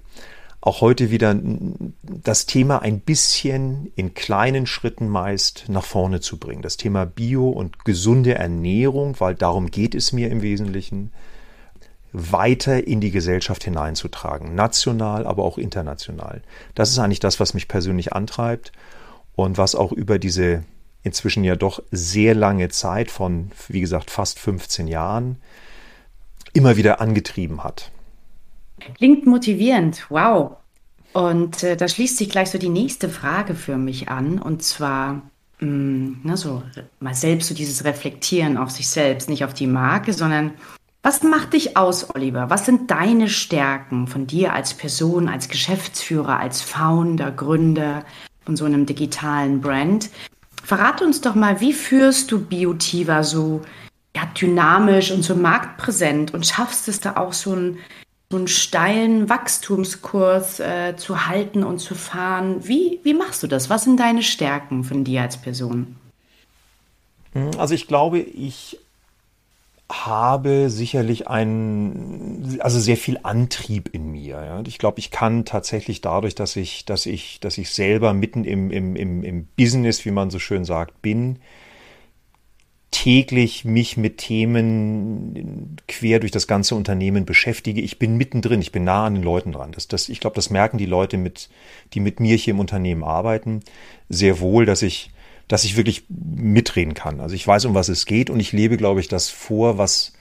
auch 0.66 0.80
heute 0.80 1.12
wieder 1.12 1.36
das 2.02 2.46
Thema 2.46 2.82
ein 2.82 3.02
bisschen 3.02 3.92
in 3.98 4.14
kleinen 4.14 4.66
Schritten 4.66 5.10
meist 5.10 5.66
nach 5.68 5.84
vorne 5.84 6.22
zu 6.22 6.38
bringen. 6.38 6.62
Das 6.62 6.78
Thema 6.78 7.06
Bio 7.06 7.50
und 7.50 7.84
gesunde 7.84 8.36
Ernährung, 8.36 9.20
weil 9.20 9.36
darum 9.36 9.72
geht 9.72 9.94
es 9.94 10.14
mir 10.14 10.32
im 10.32 10.42
Wesentlichen, 10.42 11.12
weiter 12.14 12.88
in 12.88 13.02
die 13.02 13.12
Gesellschaft 13.12 13.66
hineinzutragen. 13.66 14.56
National, 14.56 15.28
aber 15.28 15.44
auch 15.44 15.58
international. 15.58 16.42
Das 16.76 16.92
ist 16.92 17.00
eigentlich 17.00 17.20
das, 17.20 17.42
was 17.42 17.54
mich 17.54 17.68
persönlich 17.68 18.14
antreibt 18.14 18.72
und 19.36 19.58
was 19.58 19.76
auch 19.76 19.92
über 19.92 20.18
diese 20.18 20.64
inzwischen 21.02 21.44
ja 21.44 21.58
doch 21.58 21.84
sehr 21.92 22.36
lange 22.36 22.70
Zeit 22.70 23.12
von, 23.12 23.52
wie 23.68 23.82
gesagt, 23.82 24.10
fast 24.10 24.40
15 24.40 24.88
Jahren 24.88 25.42
immer 26.54 26.78
wieder 26.78 27.02
angetrieben 27.02 27.66
hat. 27.66 27.92
Klingt 28.98 29.26
motivierend, 29.26 30.06
wow. 30.10 30.58
Und 31.14 31.64
äh, 31.64 31.78
da 31.78 31.88
schließt 31.88 32.18
sich 32.18 32.30
gleich 32.30 32.50
so 32.50 32.58
die 32.58 32.70
nächste 32.70 33.08
Frage 33.08 33.54
für 33.54 33.78
mich 33.78 34.10
an, 34.10 34.40
und 34.40 34.64
zwar, 34.64 35.22
mh, 35.60 35.68
mm, 35.68 36.22
ne, 36.24 36.38
so 36.38 36.64
mal 37.00 37.14
selbst 37.14 37.50
so 37.50 37.56
dieses 37.56 37.84
Reflektieren 37.84 38.58
auf 38.58 38.72
sich 38.72 38.90
selbst, 38.90 39.30
nicht 39.30 39.46
auf 39.46 39.54
die 39.54 39.68
Marke, 39.68 40.14
sondern 40.14 40.54
was 41.04 41.22
macht 41.22 41.52
dich 41.52 41.76
aus, 41.76 42.16
Oliver? 42.16 42.50
Was 42.50 42.66
sind 42.66 42.90
deine 42.90 43.28
Stärken 43.28 44.08
von 44.08 44.26
dir 44.26 44.54
als 44.54 44.74
Person, 44.74 45.28
als 45.28 45.50
Geschäftsführer, 45.50 46.40
als 46.40 46.62
Founder, 46.62 47.30
Gründer 47.32 48.06
von 48.46 48.56
so 48.56 48.64
einem 48.64 48.86
digitalen 48.86 49.60
Brand? 49.60 50.10
Verrate 50.64 51.04
uns 51.04 51.20
doch 51.20 51.36
mal, 51.36 51.60
wie 51.60 51.74
führst 51.74 52.32
du 52.32 52.40
Biotiva 52.40 53.24
so 53.24 53.62
ja, 54.16 54.24
dynamisch 54.40 55.12
und 55.12 55.24
so 55.24 55.36
marktpräsent 55.36 56.34
und 56.34 56.48
schaffst 56.48 56.88
es 56.88 57.02
da 57.02 57.18
auch 57.18 57.34
so, 57.34 57.54
ein, 57.54 57.80
so 58.34 58.38
einen 58.38 58.48
steilen 58.48 59.30
Wachstumskurs 59.30 60.60
äh, 60.60 60.96
zu 60.98 61.28
halten 61.28 61.64
und 61.64 61.78
zu 61.78 61.94
fahren? 61.94 62.68
Wie, 62.68 63.00
wie 63.04 63.14
machst 63.14 63.44
du 63.44 63.48
das? 63.48 63.70
Was 63.70 63.84
sind 63.84 64.00
deine 64.00 64.24
Stärken 64.24 64.84
von 64.84 65.04
dir 65.04 65.22
als 65.22 65.38
Person? 65.38 65.96
Also 67.60 67.76
ich 67.76 67.86
glaube, 67.86 68.18
ich 68.20 68.80
habe 69.92 70.72
sicherlich 70.72 71.28
ein, 71.28 72.58
also 72.60 72.80
sehr 72.80 72.98
viel 72.98 73.20
Antrieb 73.22 73.94
in 73.94 74.12
mir. 74.12 74.44
Ja. 74.44 74.64
Ich 74.66 74.80
glaube, 74.80 74.98
ich 74.98 75.12
kann 75.12 75.46
tatsächlich 75.46 76.02
dadurch, 76.02 76.34
dass 76.34 76.56
ich, 76.56 76.86
dass 76.86 77.06
ich, 77.06 77.40
dass 77.40 77.60
ich 77.60 77.70
selber 77.70 78.16
mitten 78.16 78.46
im, 78.46 78.72
im, 78.72 78.96
im, 78.96 79.24
im 79.24 79.48
Business, 79.56 80.06
wie 80.06 80.12
man 80.12 80.32
so 80.32 80.40
schön 80.40 80.66
sagt, 80.66 81.04
bin, 81.04 81.38
täglich 82.94 83.66
mich 83.66 83.98
mit 83.98 84.20
Themen 84.20 85.78
quer 85.88 86.20
durch 86.20 86.32
das 86.32 86.48
ganze 86.48 86.76
Unternehmen 86.76 87.26
beschäftige. 87.26 87.82
Ich 87.82 87.98
bin 87.98 88.16
mittendrin, 88.18 88.62
ich 88.62 88.72
bin 88.72 88.84
nah 88.84 89.06
an 89.06 89.16
den 89.16 89.24
Leuten 89.24 89.52
dran. 89.52 89.72
Das, 89.72 89.88
das, 89.88 90.10
ich 90.10 90.20
glaube, 90.20 90.36
das 90.36 90.52
merken 90.52 90.78
die 90.78 90.86
Leute, 90.86 91.18
mit, 91.18 91.50
die 91.94 92.00
mit 92.00 92.20
mir 92.20 92.36
hier 92.38 92.54
im 92.54 92.60
Unternehmen 92.60 93.04
arbeiten, 93.04 93.62
sehr 94.10 94.40
wohl, 94.40 94.66
dass 94.66 94.84
ich, 94.84 95.12
dass 95.48 95.64
ich 95.64 95.76
wirklich 95.76 96.06
mitreden 96.08 96.94
kann. 96.94 97.20
Also 97.20 97.34
ich 97.36 97.46
weiß, 97.46 97.66
um 97.66 97.74
was 97.74 97.90
es 97.90 98.06
geht 98.06 98.30
und 98.30 98.40
ich 98.40 98.52
lebe, 98.52 98.78
glaube 98.78 99.00
ich, 99.00 99.08
das 99.08 99.30
vor, 99.30 99.80
was, 99.80 100.14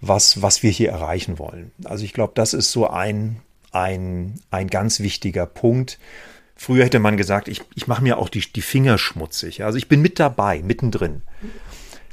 was, 0.00 0.40
was 0.40 0.62
wir 0.62 0.70
hier 0.70 0.90
erreichen 0.90 1.38
wollen. 1.38 1.72
Also 1.84 2.04
ich 2.04 2.12
glaube, 2.12 2.32
das 2.36 2.54
ist 2.54 2.70
so 2.70 2.88
ein, 2.88 3.40
ein, 3.72 4.40
ein 4.52 4.68
ganz 4.68 5.00
wichtiger 5.00 5.46
Punkt. 5.46 5.98
Früher 6.54 6.84
hätte 6.84 7.00
man 7.00 7.16
gesagt, 7.16 7.48
ich, 7.48 7.62
ich 7.74 7.88
mache 7.88 8.04
mir 8.04 8.18
auch 8.18 8.28
die, 8.28 8.40
die 8.40 8.62
Finger 8.62 8.98
schmutzig. 8.98 9.64
Also 9.64 9.78
ich 9.78 9.88
bin 9.88 10.00
mit 10.00 10.20
dabei, 10.20 10.62
mittendrin. 10.62 11.22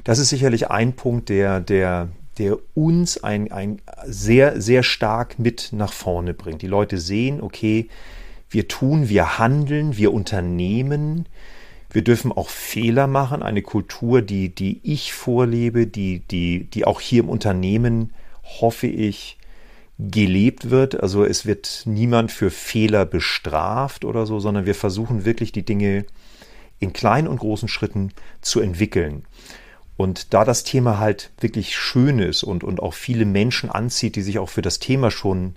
Das 0.06 0.20
ist 0.20 0.30
sicherlich 0.30 0.70
ein 0.70 0.94
Punkt, 0.94 1.30
der, 1.30 1.60
der, 1.60 2.10
der 2.38 2.58
uns 2.76 3.24
ein, 3.24 3.52
ein 3.52 3.82
sehr, 4.06 4.62
sehr 4.62 4.84
stark 4.84 5.40
mit 5.40 5.70
nach 5.72 5.92
vorne 5.92 6.36
bringt. 6.36 6.62
Die 6.62 6.68
Leute 6.68 7.00
sehen, 7.00 7.42
okay, 7.42 7.90
wir 8.52 8.68
tun, 8.68 9.10
wir 9.10 9.40
handeln, 9.40 9.98
wir 9.98 10.14
unternehmen, 10.14 11.26
wir 11.90 12.04
dürfen 12.04 12.32
auch 12.32 12.50
Fehler 12.50 13.08
machen. 13.08 13.42
Eine 13.42 13.64
Kultur, 13.64 14.22
die, 14.22 14.54
die 14.54 14.80
ich 14.84 15.12
vorlebe, 15.12 15.88
die, 15.88 16.20
die, 16.20 16.66
die 16.66 16.86
auch 16.86 17.02
hier 17.02 17.24
im 17.24 17.30
Unternehmen, 17.30 18.14
hoffe 18.44 18.86
ich, 18.86 19.40
gelebt 19.98 20.70
wird. 20.70 21.02
Also 21.02 21.26
es 21.26 21.48
wird 21.48 21.82
niemand 21.86 22.32
für 22.32 22.52
Fehler 22.52 23.08
bestraft 23.08 24.06
oder 24.06 24.28
so, 24.28 24.40
sondern 24.40 24.68
wir 24.68 24.76
versuchen 24.76 25.26
wirklich 25.26 25.52
die 25.52 25.66
Dinge 25.66 26.06
in 26.78 26.94
kleinen 26.94 27.28
und 27.28 27.40
großen 27.40 27.70
Schritten 27.70 28.12
zu 28.42 28.60
entwickeln. 28.60 29.24
Und 29.98 30.34
da 30.34 30.44
das 30.44 30.64
Thema 30.64 31.00
halt 31.00 31.32
wirklich 31.40 31.78
schön 31.78 32.20
ist 32.20 32.44
und, 32.44 32.64
und 32.64 32.82
auch 32.82 32.94
viele 32.94 33.26
Menschen 33.26 33.70
anzieht, 33.70 34.16
die 34.16 34.22
sich 34.22 34.40
auch 34.40 34.50
für 34.50 34.62
das 34.62 34.80
Thema 34.80 35.10
schon 35.10 35.56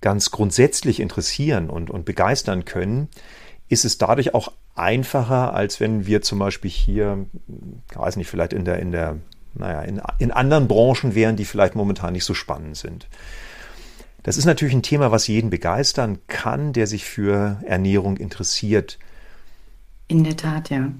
ganz 0.00 0.30
grundsätzlich 0.30 1.00
interessieren 1.00 1.68
und, 1.68 1.90
und 1.90 2.04
begeistern 2.04 2.64
können, 2.64 3.08
ist 3.68 3.84
es 3.84 3.98
dadurch 3.98 4.34
auch 4.34 4.52
einfacher, 4.74 5.54
als 5.54 5.80
wenn 5.80 6.06
wir 6.06 6.22
zum 6.22 6.38
Beispiel 6.38 6.70
hier, 6.70 7.26
ich 7.90 7.98
weiß 7.98 8.16
nicht, 8.16 8.28
vielleicht 8.28 8.52
in 8.52 8.64
der, 8.64 8.78
in 8.78 8.92
der, 8.92 9.16
naja, 9.54 9.82
in, 9.82 10.00
in 10.18 10.30
anderen 10.30 10.68
Branchen 10.68 11.14
wären, 11.14 11.36
die 11.36 11.44
vielleicht 11.44 11.74
momentan 11.74 12.12
nicht 12.12 12.24
so 12.24 12.34
spannend 12.34 12.76
sind. 12.76 13.08
Das 14.22 14.38
ist 14.38 14.46
natürlich 14.46 14.74
ein 14.74 14.82
Thema, 14.82 15.10
was 15.10 15.26
jeden 15.26 15.50
begeistern 15.50 16.18
kann, 16.28 16.72
der 16.72 16.86
sich 16.86 17.04
für 17.04 17.60
Ernährung 17.66 18.16
interessiert. 18.16 18.98
In 20.08 20.24
der 20.24 20.36
Tat, 20.36 20.70
ja. 20.70 20.90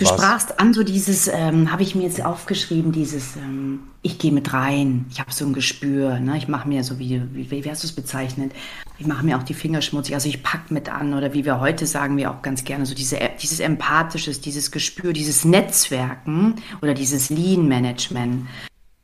Du 0.00 0.06
Was? 0.06 0.14
sprachst 0.14 0.58
an, 0.58 0.72
so 0.72 0.82
dieses, 0.82 1.28
ähm, 1.28 1.70
habe 1.70 1.82
ich 1.82 1.94
mir 1.94 2.04
jetzt 2.04 2.24
aufgeschrieben, 2.24 2.90
dieses, 2.90 3.36
ähm, 3.36 3.80
ich 4.00 4.18
gehe 4.18 4.32
mit 4.32 4.50
rein, 4.54 5.04
ich 5.10 5.20
habe 5.20 5.30
so 5.30 5.44
ein 5.44 5.52
Gespür, 5.52 6.18
ne? 6.20 6.38
ich 6.38 6.48
mache 6.48 6.66
mir 6.66 6.82
so, 6.82 6.98
wie, 6.98 7.20
wie, 7.34 7.50
wie 7.50 7.70
hast 7.70 7.82
du 7.82 7.86
es 7.86 7.92
bezeichnet, 7.92 8.52
ich 8.98 9.06
mache 9.06 9.26
mir 9.26 9.36
auch 9.36 9.42
die 9.42 9.52
Finger 9.52 9.82
schmutzig, 9.82 10.14
also 10.14 10.26
ich 10.26 10.42
pack 10.42 10.70
mit 10.70 10.88
an 10.88 11.12
oder 11.12 11.34
wie 11.34 11.44
wir 11.44 11.60
heute 11.60 11.86
sagen, 11.86 12.16
wir 12.16 12.30
auch 12.30 12.40
ganz 12.40 12.64
gerne, 12.64 12.86
so 12.86 12.94
diese, 12.94 13.18
dieses 13.42 13.60
Empathisches, 13.60 14.40
dieses 14.40 14.70
Gespür, 14.70 15.12
dieses 15.12 15.44
Netzwerken 15.44 16.54
oder 16.80 16.94
dieses 16.94 17.28
Lean-Management. 17.28 18.46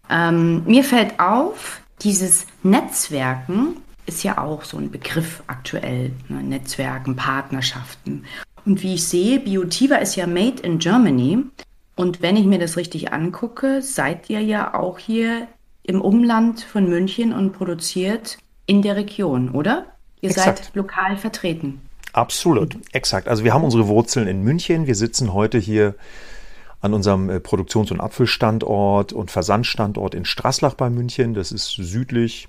Ähm, 0.08 0.64
mir 0.64 0.82
fällt 0.82 1.20
auf, 1.20 1.82
dieses 2.00 2.46
Netzwerken 2.62 3.76
ist 4.06 4.22
ja 4.22 4.38
auch 4.38 4.64
so 4.64 4.78
ein 4.78 4.90
Begriff 4.90 5.42
aktuell, 5.46 6.12
ne? 6.28 6.42
Netzwerken, 6.42 7.16
Partnerschaften. 7.16 8.24
Und 8.66 8.82
wie 8.82 8.94
ich 8.94 9.04
sehe, 9.04 9.38
Biotiva 9.38 9.94
ist 9.96 10.16
ja 10.16 10.26
made 10.26 10.61
in 10.62 10.78
Germany. 10.80 11.38
Und 11.94 12.20
wenn 12.20 12.37
ich 12.37 12.44
mir 12.44 12.58
das 12.58 12.76
richtig 12.76 13.12
angucke, 13.12 13.80
seid 13.80 14.28
ihr 14.28 14.42
ja 14.42 14.75
auch 14.75 14.99
hier 14.99 15.46
im 15.85 16.02
Umland 16.02 16.61
von 16.61 16.88
München 16.88 17.32
und 17.32 17.52
produziert 17.52 18.38
in 18.66 18.82
der 18.82 18.96
Region, 18.96 19.50
oder? 19.52 19.87
Ihr 20.20 20.30
Exakt. 20.30 20.64
seid 20.64 20.75
lokal 20.75 21.16
vertreten. 21.16 21.80
Absolut, 22.12 22.76
exakt. 22.92 23.28
Also 23.28 23.44
wir 23.44 23.54
haben 23.54 23.62
unsere 23.62 23.87
Wurzeln 23.87 24.26
in 24.26 24.42
München. 24.42 24.87
Wir 24.88 24.96
sitzen 24.96 25.32
heute 25.32 25.58
hier 25.58 25.94
an 26.80 26.92
unserem 26.92 27.30
äh, 27.30 27.38
Produktions- 27.38 27.92
und 27.92 28.00
Apfelstandort 28.00 29.12
und 29.12 29.30
Versandstandort 29.30 30.14
in 30.14 30.25
Straßlach 30.25 30.75
bei 30.75 30.90
München. 30.90 31.35
Das 31.35 31.52
ist 31.52 31.68
südlich, 31.68 32.49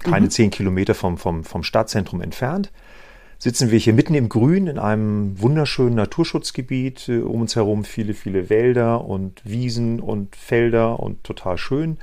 keine 0.00 0.26
mhm. 0.26 0.30
zehn 0.30 0.50
Kilometer 0.50 0.94
vom, 0.94 1.16
vom, 1.16 1.44
vom 1.44 1.62
Stadtzentrum 1.62 2.20
entfernt 2.20 2.70
sitzen 3.40 3.70
wir 3.70 3.78
hier 3.78 3.94
mitten 3.94 4.14
im 4.14 4.28
Grün 4.28 4.66
in 4.66 4.78
einem 4.78 5.40
wunderschönen 5.40 5.94
Naturschutzgebiet. 5.94 7.08
Äh, 7.08 7.20
um 7.20 7.40
uns 7.40 7.56
herum 7.56 7.84
viele, 7.84 8.14
viele 8.14 8.48
Wälder 8.50 9.04
und 9.04 9.40
Wiesen 9.44 9.98
und 9.98 10.36
Felder 10.36 11.00
und 11.00 11.24
total 11.24 11.58
schön. 11.58 11.96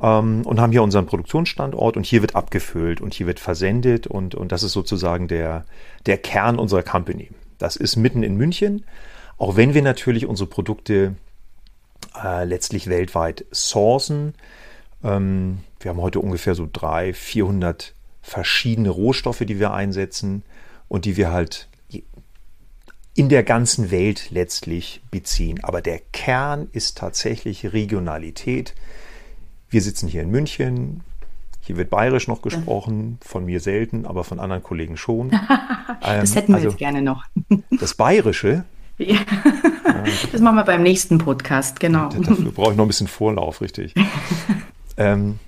Ähm, 0.00 0.42
und 0.44 0.60
haben 0.60 0.70
hier 0.70 0.82
unseren 0.82 1.06
Produktionsstandort 1.06 1.96
und 1.96 2.04
hier 2.04 2.20
wird 2.20 2.36
abgefüllt 2.36 3.00
und 3.00 3.14
hier 3.14 3.26
wird 3.26 3.40
versendet 3.40 4.06
und, 4.06 4.34
und 4.34 4.52
das 4.52 4.62
ist 4.62 4.72
sozusagen 4.72 5.28
der, 5.28 5.64
der 6.06 6.18
Kern 6.18 6.58
unserer 6.58 6.82
Company. 6.82 7.30
Das 7.58 7.76
ist 7.76 7.96
mitten 7.96 8.22
in 8.22 8.36
München, 8.36 8.84
auch 9.38 9.56
wenn 9.56 9.72
wir 9.72 9.82
natürlich 9.82 10.26
unsere 10.26 10.48
Produkte 10.48 11.16
äh, 12.22 12.44
letztlich 12.44 12.86
weltweit 12.88 13.46
sourcen. 13.50 14.34
Ähm, 15.02 15.60
wir 15.80 15.90
haben 15.90 16.02
heute 16.02 16.20
ungefähr 16.20 16.54
so 16.54 16.68
300, 16.70 17.16
400 17.16 17.94
verschiedene 18.30 18.90
Rohstoffe, 18.90 19.40
die 19.40 19.58
wir 19.58 19.72
einsetzen 19.72 20.44
und 20.88 21.04
die 21.04 21.16
wir 21.16 21.32
halt 21.32 21.68
in 23.14 23.28
der 23.28 23.42
ganzen 23.42 23.90
Welt 23.90 24.30
letztlich 24.30 25.02
beziehen. 25.10 25.58
Aber 25.64 25.82
der 25.82 25.98
Kern 26.12 26.68
ist 26.70 26.96
tatsächlich 26.96 27.72
Regionalität. 27.72 28.74
Wir 29.68 29.82
sitzen 29.82 30.08
hier 30.08 30.22
in 30.22 30.30
München. 30.30 31.00
Hier 31.60 31.76
wird 31.76 31.90
bayerisch 31.90 32.28
noch 32.28 32.40
gesprochen, 32.40 33.18
von 33.20 33.44
mir 33.44 33.58
selten, 33.58 34.06
aber 34.06 34.22
von 34.22 34.38
anderen 34.38 34.62
Kollegen 34.62 34.96
schon. 34.96 35.30
das 36.00 36.30
ähm, 36.30 36.36
hätten 36.36 36.52
wir 36.52 36.56
also, 36.56 36.68
jetzt 36.68 36.78
gerne 36.78 37.02
noch. 37.02 37.24
das 37.80 37.94
Bayerische? 37.94 38.64
Ja. 38.96 39.18
Das 40.30 40.40
machen 40.40 40.54
wir 40.54 40.64
beim 40.64 40.84
nächsten 40.84 41.18
Podcast, 41.18 41.80
genau. 41.80 42.10
Dafür 42.10 42.52
brauche 42.52 42.70
ich 42.70 42.76
noch 42.76 42.84
ein 42.84 42.88
bisschen 42.88 43.08
Vorlauf, 43.08 43.60
richtig. 43.60 43.94
ähm, 44.96 45.40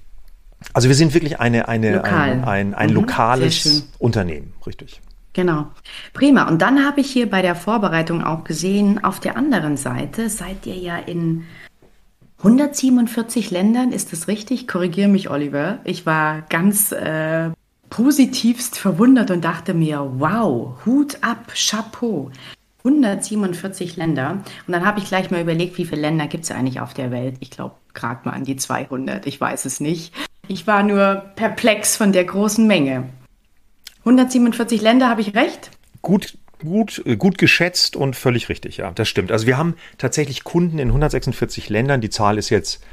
also 0.72 0.88
wir 0.88 0.94
sind 0.94 1.14
wirklich 1.14 1.40
eine, 1.40 1.68
eine, 1.68 1.96
Lokal. 1.96 2.30
ein, 2.30 2.44
ein, 2.44 2.74
ein 2.74 2.90
mhm, 2.90 2.96
lokales 2.96 3.86
Unternehmen, 3.98 4.52
richtig. 4.66 5.00
Genau. 5.34 5.66
Prima. 6.12 6.48
Und 6.48 6.60
dann 6.60 6.84
habe 6.84 7.00
ich 7.00 7.10
hier 7.10 7.28
bei 7.28 7.40
der 7.40 7.54
Vorbereitung 7.54 8.22
auch 8.22 8.44
gesehen, 8.44 9.02
auf 9.02 9.18
der 9.18 9.36
anderen 9.36 9.76
Seite 9.76 10.28
seid 10.28 10.66
ihr 10.66 10.76
ja 10.76 10.96
in 10.96 11.44
147 12.38 13.50
Ländern, 13.50 13.92
ist 13.92 14.12
das 14.12 14.28
richtig? 14.28 14.66
Korrigiere 14.66 15.08
mich, 15.08 15.30
Oliver. 15.30 15.78
Ich 15.84 16.06
war 16.06 16.42
ganz 16.42 16.92
äh, 16.92 17.50
positivst 17.88 18.78
verwundert 18.78 19.30
und 19.30 19.44
dachte 19.44 19.74
mir, 19.74 20.12
wow, 20.18 20.76
Hut 20.84 21.18
ab, 21.22 21.52
Chapeau. 21.54 22.30
147 22.84 23.96
Länder. 23.96 24.42
Und 24.66 24.72
dann 24.72 24.84
habe 24.84 24.98
ich 24.98 25.06
gleich 25.06 25.30
mal 25.30 25.40
überlegt, 25.40 25.78
wie 25.78 25.84
viele 25.84 26.00
Länder 26.00 26.26
gibt 26.26 26.44
es 26.44 26.50
eigentlich 26.50 26.80
auf 26.80 26.94
der 26.94 27.12
Welt? 27.12 27.36
Ich 27.38 27.50
glaube, 27.50 27.76
gerade 27.94 28.20
mal 28.24 28.34
an 28.34 28.44
die 28.44 28.56
200. 28.56 29.24
Ich 29.26 29.40
weiß 29.40 29.64
es 29.66 29.78
nicht. 29.78 30.12
Ich 30.52 30.66
war 30.66 30.82
nur 30.82 31.22
perplex 31.34 31.96
von 31.96 32.12
der 32.12 32.24
großen 32.24 32.66
Menge. 32.66 33.08
147 34.00 34.82
Länder, 34.82 35.08
habe 35.08 35.22
ich 35.22 35.34
recht? 35.34 35.70
Gut, 36.02 36.36
gut, 36.60 37.02
äh, 37.06 37.16
gut 37.16 37.38
geschätzt 37.38 37.96
und 37.96 38.16
völlig 38.16 38.50
richtig, 38.50 38.76
ja, 38.76 38.90
das 38.90 39.08
stimmt. 39.08 39.32
Also 39.32 39.46
wir 39.46 39.56
haben 39.56 39.76
tatsächlich 39.96 40.44
Kunden 40.44 40.78
in 40.78 40.88
146 40.88 41.70
Ländern. 41.70 42.02
Die 42.02 42.10
Zahl 42.10 42.36
ist 42.36 42.50
jetzt, 42.50 42.84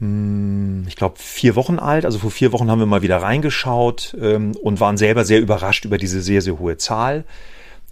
hm, 0.00 0.86
ich 0.88 0.96
glaube, 0.96 1.20
vier 1.20 1.54
Wochen 1.54 1.78
alt. 1.78 2.04
Also 2.04 2.18
vor 2.18 2.32
vier 2.32 2.50
Wochen 2.50 2.68
haben 2.68 2.80
wir 2.80 2.86
mal 2.86 3.02
wieder 3.02 3.18
reingeschaut 3.18 4.16
ähm, 4.20 4.56
und 4.60 4.80
waren 4.80 4.96
selber 4.96 5.24
sehr 5.24 5.40
überrascht 5.40 5.84
über 5.84 5.98
diese 5.98 6.20
sehr, 6.20 6.42
sehr 6.42 6.58
hohe 6.58 6.78
Zahl. 6.78 7.24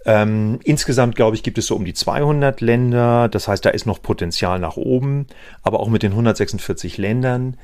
Ähm, 0.05 0.59
insgesamt, 0.63 1.15
glaube 1.15 1.35
ich, 1.35 1.43
gibt 1.43 1.57
es 1.57 1.67
so 1.67 1.75
um 1.75 1.83
die 1.83 1.93
200 1.93 2.61
Länder. 2.61 3.27
Das 3.27 3.47
heißt, 3.47 3.65
da 3.65 3.71
ist 3.71 3.85
noch 3.85 4.01
Potenzial 4.01 4.59
nach 4.59 4.77
oben. 4.77 5.27
Aber 5.63 5.79
auch 5.79 5.89
mit 5.89 6.03
den 6.03 6.11
146 6.11 6.97
Ländern, 6.97 7.57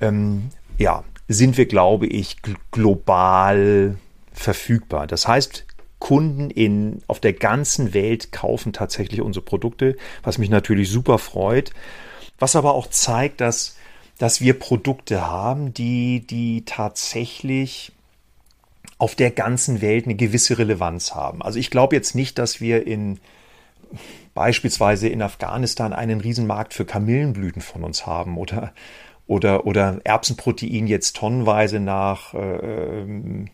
ähm, 0.00 0.50
ja, 0.76 1.04
sind 1.28 1.56
wir, 1.56 1.66
glaube 1.66 2.06
ich, 2.06 2.36
global 2.70 3.96
verfügbar. 4.32 5.06
Das 5.06 5.28
heißt, 5.28 5.64
Kunden 6.00 6.50
in, 6.50 7.02
auf 7.06 7.20
der 7.20 7.32
ganzen 7.32 7.94
Welt 7.94 8.30
kaufen 8.30 8.72
tatsächlich 8.74 9.22
unsere 9.22 9.44
Produkte, 9.44 9.96
was 10.22 10.36
mich 10.36 10.50
natürlich 10.50 10.90
super 10.90 11.18
freut. 11.18 11.70
Was 12.38 12.56
aber 12.56 12.74
auch 12.74 12.88
zeigt, 12.90 13.40
dass, 13.40 13.76
dass 14.18 14.40
wir 14.40 14.58
Produkte 14.58 15.26
haben, 15.26 15.72
die, 15.72 16.26
die 16.26 16.64
tatsächlich 16.66 17.93
auf 18.98 19.14
der 19.14 19.30
ganzen 19.30 19.82
Welt 19.82 20.04
eine 20.04 20.14
gewisse 20.14 20.58
Relevanz 20.58 21.14
haben. 21.14 21.42
Also 21.42 21.58
ich 21.58 21.70
glaube 21.70 21.96
jetzt 21.96 22.14
nicht, 22.14 22.38
dass 22.38 22.60
wir 22.60 22.86
in 22.86 23.18
beispielsweise 24.34 25.08
in 25.08 25.22
Afghanistan 25.22 25.92
einen 25.92 26.20
Riesenmarkt 26.20 26.74
für 26.74 26.84
Kamillenblüten 26.84 27.62
von 27.62 27.84
uns 27.84 28.06
haben 28.06 28.36
oder 28.36 28.72
oder 29.26 29.66
oder 29.66 30.00
Erbsenprotein 30.04 30.86
jetzt 30.86 31.16
tonnenweise 31.16 31.80
nach 31.80 32.34
äh, 32.34 33.46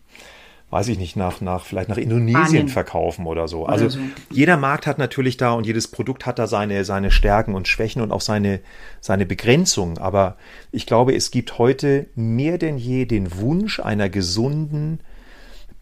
weiß 0.71 0.87
ich 0.87 0.97
nicht, 0.97 1.17
nach, 1.17 1.41
nach 1.41 1.65
vielleicht 1.65 1.89
nach 1.89 1.97
Indonesien 1.97 2.45
Spanien. 2.45 2.67
verkaufen 2.69 3.27
oder 3.27 3.49
so. 3.49 3.65
Also 3.65 3.85
oder 3.85 3.93
so. 3.93 3.99
jeder 4.29 4.55
Markt 4.55 4.87
hat 4.87 4.97
natürlich 4.97 5.35
da 5.35 5.51
und 5.51 5.67
jedes 5.67 5.89
Produkt 5.89 6.25
hat 6.25 6.39
da 6.39 6.47
seine, 6.47 6.85
seine 6.85 7.11
Stärken 7.11 7.55
und 7.55 7.67
Schwächen 7.67 8.01
und 8.01 8.13
auch 8.13 8.21
seine, 8.21 8.61
seine 9.01 9.25
Begrenzungen. 9.25 9.97
Aber 9.97 10.37
ich 10.71 10.85
glaube, 10.85 11.13
es 11.13 11.29
gibt 11.29 11.57
heute 11.57 12.07
mehr 12.15 12.57
denn 12.57 12.77
je 12.77 13.05
den 13.05 13.37
Wunsch 13.37 13.81
einer 13.81 14.07
gesunden, 14.07 15.01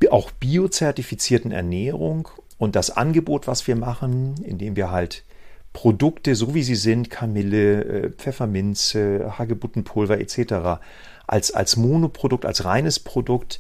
auch 0.08 0.32
biozertifizierten 0.32 1.52
Ernährung 1.52 2.30
und 2.58 2.76
das 2.76 2.90
Angebot, 2.90 3.48
was 3.48 3.68
wir 3.68 3.76
machen, 3.76 4.36
indem 4.44 4.76
wir 4.76 4.92
halt 4.92 5.24
Produkte, 5.74 6.36
so 6.36 6.54
wie 6.54 6.64
sie 6.64 6.76
sind, 6.76 7.10
Kamille, 7.10 7.84
äh, 7.84 8.10
Pfefferminze, 8.12 9.36
Hagebuttenpulver 9.38 10.20
etc., 10.20 10.82
als, 11.28 11.52
als 11.52 11.78
Monoprodukt, 11.78 12.46
als 12.46 12.66
reines 12.66 13.00
Produkt 13.00 13.60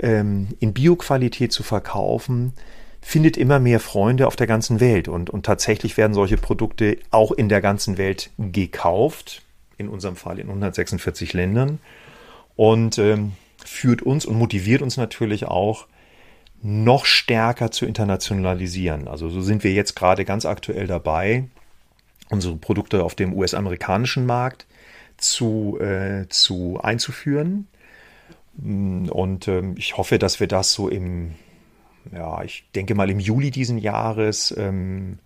ähm, 0.00 0.48
in 0.60 0.74
Bioqualität 0.74 1.52
zu 1.52 1.62
verkaufen, 1.62 2.52
findet 3.00 3.36
immer 3.36 3.58
mehr 3.58 3.80
Freunde 3.80 4.26
auf 4.26 4.36
der 4.36 4.46
ganzen 4.46 4.80
Welt. 4.80 5.08
Und, 5.08 5.30
und 5.30 5.46
tatsächlich 5.46 5.96
werden 5.96 6.12
solche 6.12 6.36
Produkte 6.36 6.98
auch 7.10 7.32
in 7.32 7.48
der 7.48 7.60
ganzen 7.60 7.96
Welt 7.98 8.30
gekauft, 8.36 9.42
in 9.78 9.88
unserem 9.88 10.16
Fall 10.16 10.38
in 10.38 10.48
146 10.48 11.32
Ländern. 11.32 11.78
Und 12.54 12.98
ähm, 12.98 13.32
führt 13.68 14.02
uns 14.02 14.24
und 14.26 14.36
motiviert 14.36 14.82
uns 14.82 14.96
natürlich 14.96 15.46
auch, 15.46 15.86
noch 16.62 17.04
stärker 17.04 17.70
zu 17.70 17.86
internationalisieren. 17.86 19.08
Also 19.08 19.28
so 19.28 19.40
sind 19.40 19.62
wir 19.62 19.72
jetzt 19.72 19.94
gerade 19.94 20.24
ganz 20.24 20.46
aktuell 20.46 20.86
dabei, 20.86 21.44
unsere 22.30 22.56
Produkte 22.56 23.04
auf 23.04 23.14
dem 23.14 23.34
US-amerikanischen 23.34 24.26
Markt 24.26 24.66
zu, 25.16 25.78
äh, 25.80 26.26
zu 26.28 26.80
einzuführen. 26.82 27.68
Und 28.56 29.48
ähm, 29.48 29.74
ich 29.76 29.96
hoffe, 29.96 30.18
dass 30.18 30.40
wir 30.40 30.46
das 30.46 30.72
so 30.72 30.88
im, 30.88 31.34
ja, 32.12 32.42
ich 32.42 32.64
denke 32.74 32.94
mal 32.94 33.10
im 33.10 33.20
Juli 33.20 33.50
diesen 33.50 33.78
Jahres 33.78 34.54
ähm, 34.56 35.18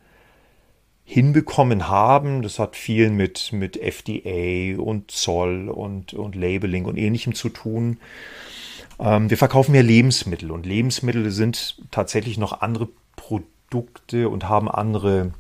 hinbekommen 1.11 1.89
haben. 1.89 2.43
Das 2.43 2.61
hat 2.61 2.77
viel 2.77 3.11
mit, 3.11 3.53
mit 3.53 3.77
FDA 3.77 4.81
und 4.81 5.11
Zoll 5.11 5.69
und, 5.69 6.15
und 6.15 6.37
Labeling 6.37 6.85
und 6.85 6.97
ähnlichem 6.97 7.35
zu 7.35 7.49
tun. 7.49 7.99
Ähm, 9.01 9.29
wir 9.29 9.37
verkaufen 9.37 9.75
ja 9.75 9.81
Lebensmittel 9.81 10.53
und 10.53 10.67
Lebensmittel 10.67 11.33
sind 11.33 11.83
tatsächlich 11.91 12.39
noch 12.39 12.61
andere 12.61 12.89
Produkte 13.17 14.29
und 14.29 14.49
haben 14.49 14.71
andere 14.71 15.33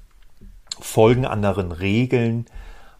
Folgen, 0.80 1.24
anderen 1.24 1.70
Regeln 1.70 2.46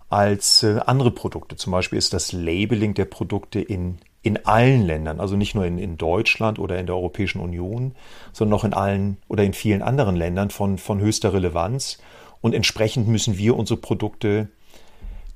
als 0.08 0.62
äh, 0.62 0.78
andere 0.86 1.10
Produkte. 1.10 1.56
Zum 1.56 1.72
Beispiel 1.72 1.98
ist 1.98 2.12
das 2.12 2.30
Labeling 2.30 2.94
der 2.94 3.06
Produkte 3.06 3.60
in 3.60 3.98
in 4.22 4.44
allen 4.44 4.86
Ländern, 4.86 5.18
also 5.18 5.34
nicht 5.34 5.54
nur 5.54 5.64
in, 5.64 5.78
in 5.78 5.96
Deutschland 5.96 6.58
oder 6.58 6.78
in 6.78 6.84
der 6.84 6.94
Europäischen 6.94 7.40
Union, 7.40 7.94
sondern 8.32 8.58
auch 8.58 8.64
in 8.64 8.74
allen 8.74 9.16
oder 9.28 9.44
in 9.44 9.54
vielen 9.54 9.80
anderen 9.80 10.14
Ländern 10.14 10.50
von, 10.50 10.76
von 10.76 11.00
höchster 11.00 11.32
Relevanz. 11.32 11.96
Und 12.40 12.54
entsprechend 12.54 13.08
müssen 13.08 13.38
wir 13.38 13.56
unsere 13.56 13.80
Produkte 13.80 14.48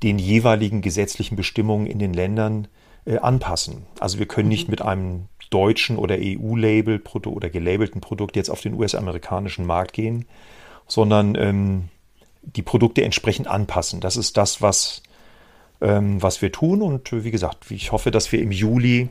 den 0.02 0.18
jeweiligen 0.18 0.80
gesetzlichen 0.80 1.36
Bestimmungen 1.36 1.86
in 1.86 1.98
den 1.98 2.12
Ländern 2.12 2.68
äh, 3.04 3.18
anpassen. 3.18 3.86
Also 4.00 4.18
wir 4.18 4.26
können 4.26 4.48
nicht 4.48 4.68
mhm. 4.68 4.72
mit 4.72 4.82
einem 4.82 5.28
deutschen 5.50 5.98
oder 5.98 6.16
EU-Label 6.18 7.00
oder 7.26 7.50
gelabelten 7.50 8.00
Produkt 8.00 8.36
jetzt 8.36 8.50
auf 8.50 8.60
den 8.60 8.74
US-amerikanischen 8.74 9.66
Markt 9.66 9.92
gehen, 9.92 10.26
sondern 10.86 11.34
ähm, 11.36 11.88
die 12.42 12.62
Produkte 12.62 13.04
entsprechend 13.04 13.46
anpassen. 13.46 14.00
Das 14.00 14.16
ist 14.16 14.36
das, 14.36 14.60
was 14.60 15.02
ähm, 15.80 16.22
was 16.22 16.42
wir 16.42 16.50
tun. 16.50 16.82
Und 16.82 17.12
wie 17.12 17.30
gesagt, 17.30 17.70
ich 17.70 17.92
hoffe, 17.92 18.10
dass 18.10 18.32
wir 18.32 18.40
im 18.40 18.50
Juli 18.50 19.10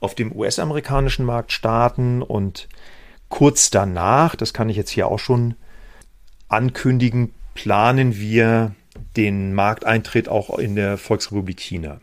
auf 0.00 0.14
dem 0.14 0.34
US-amerikanischen 0.34 1.24
Markt 1.24 1.52
starten 1.52 2.22
und 2.22 2.68
kurz 3.28 3.70
danach, 3.70 4.36
das 4.36 4.54
kann 4.54 4.68
ich 4.68 4.76
jetzt 4.76 4.90
hier 4.90 5.08
auch 5.08 5.18
schon 5.18 5.54
ankündigen, 6.48 7.32
planen 7.54 8.16
wir 8.16 8.74
den 9.16 9.54
Markteintritt 9.54 10.28
auch 10.28 10.58
in 10.58 10.76
der 10.76 10.98
Volksrepublik 10.98 11.60
China. 11.60 12.00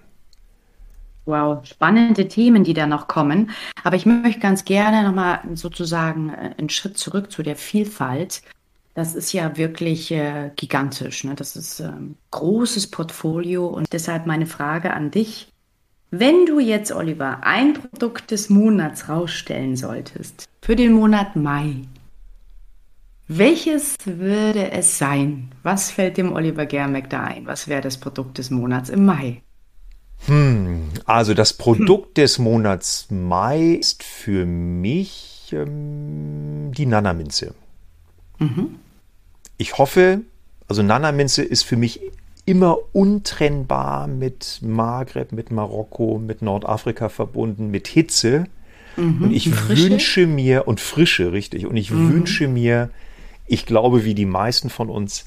Wow, 1.25 1.65
spannende 1.65 2.27
Themen, 2.27 2.63
die 2.63 2.73
da 2.73 2.85
noch 2.85 3.07
kommen. 3.07 3.49
Aber 3.83 3.95
ich 3.95 4.05
möchte 4.05 4.39
ganz 4.39 4.63
gerne 4.63 5.03
nochmal 5.03 5.39
sozusagen 5.55 6.29
äh, 6.29 6.51
einen 6.57 6.69
Schritt 6.69 6.97
zurück 6.97 7.31
zu 7.31 7.41
der 7.41 7.55
Vielfalt 7.55 8.43
das 8.95 9.13
ist 9.13 9.33
ja 9.33 9.57
wirklich 9.57 10.09
äh, 10.11 10.51
gigantisch. 10.55 11.25
Ne? 11.25 11.35
Das 11.35 11.55
ist 11.55 11.81
ein 11.81 11.89
ähm, 11.89 12.15
großes 12.31 12.87
Portfolio 12.87 13.67
und 13.67 13.91
deshalb 13.91 14.25
meine 14.25 14.47
Frage 14.47 14.93
an 14.93 15.11
dich. 15.11 15.49
Wenn 16.11 16.45
du 16.45 16.59
jetzt, 16.59 16.93
Oliver, 16.93 17.39
ein 17.43 17.73
Produkt 17.73 18.31
des 18.31 18.49
Monats 18.49 19.09
rausstellen 19.09 19.75
solltest 19.75 20.45
für 20.61 20.77
den 20.77 20.93
Monat 20.93 21.35
Mai, 21.35 21.81
welches 23.27 23.95
würde 24.05 24.71
es 24.71 24.97
sein? 24.97 25.51
Was 25.63 25.91
fällt 25.91 26.17
dem 26.17 26.33
Oliver 26.33 26.65
Germeck 26.65 27.09
da 27.09 27.23
ein? 27.23 27.45
Was 27.45 27.67
wäre 27.67 27.81
das 27.81 27.97
Produkt 27.97 28.37
des 28.37 28.51
Monats 28.51 28.89
im 28.89 29.05
Mai? 29.05 29.41
Hm, 30.27 30.89
also 31.05 31.33
das 31.33 31.53
Produkt 31.53 32.09
hm. 32.09 32.13
des 32.15 32.39
Monats 32.39 33.07
Mai 33.09 33.71
ist 33.73 34.03
für 34.03 34.45
mich 34.45 35.49
ähm, 35.51 36.71
die 36.73 36.85
Nanaminze. 36.85 37.53
Mhm 38.39 38.79
ich 39.57 39.77
hoffe, 39.77 40.21
also 40.67 40.83
Nana-Minze 40.83 41.43
ist 41.43 41.63
für 41.63 41.77
mich 41.77 42.01
immer 42.45 42.77
untrennbar 42.93 44.07
mit 44.07 44.59
Maghreb, 44.61 45.31
mit 45.31 45.51
Marokko, 45.51 46.19
mit 46.19 46.41
Nordafrika 46.41 47.09
verbunden, 47.09 47.71
mit 47.71 47.87
Hitze. 47.87 48.45
Mhm, 48.97 49.23
und 49.23 49.33
ich 49.33 49.67
wünsche 49.69 50.27
mir, 50.27 50.67
und 50.67 50.79
Frische, 50.79 51.31
richtig, 51.31 51.65
und 51.65 51.75
ich 51.75 51.91
mhm. 51.91 52.13
wünsche 52.13 52.47
mir, 52.47 52.89
ich 53.47 53.65
glaube, 53.65 54.05
wie 54.05 54.15
die 54.15 54.25
meisten 54.25 54.69
von 54.69 54.89
uns, 54.89 55.25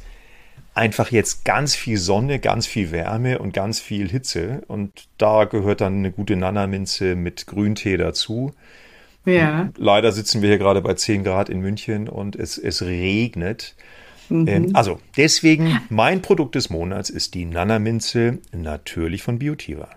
einfach 0.74 1.10
jetzt 1.10 1.44
ganz 1.44 1.74
viel 1.74 1.98
Sonne, 1.98 2.38
ganz 2.38 2.66
viel 2.66 2.92
Wärme 2.92 3.40
und 3.40 3.52
ganz 3.52 3.80
viel 3.80 4.08
Hitze. 4.08 4.62
Und 4.68 5.08
da 5.18 5.44
gehört 5.44 5.80
dann 5.80 5.98
eine 5.98 6.12
gute 6.12 6.36
Nana-Minze 6.36 7.16
mit 7.16 7.46
Grüntee 7.46 7.96
dazu. 7.96 8.52
Ja. 9.24 9.70
Leider 9.76 10.12
sitzen 10.12 10.40
wir 10.40 10.48
hier 10.48 10.58
gerade 10.58 10.80
bei 10.80 10.94
10 10.94 11.24
Grad 11.24 11.48
in 11.48 11.60
München 11.60 12.08
und 12.08 12.36
es, 12.36 12.58
es 12.58 12.82
regnet. 12.82 13.74
Ähm, 14.30 14.44
mhm. 14.44 14.70
also 14.74 15.00
deswegen, 15.16 15.80
mein 15.88 16.22
Produkt 16.22 16.54
des 16.54 16.70
Monats 16.70 17.10
ist 17.10 17.34
die 17.34 17.44
Nana-Minze, 17.44 18.38
natürlich 18.52 19.22
von 19.22 19.38
Biotiva. 19.38 19.88